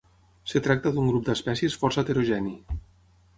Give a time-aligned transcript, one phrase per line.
[0.47, 2.57] Es tracta d'un grup d'espècies força heterogeni.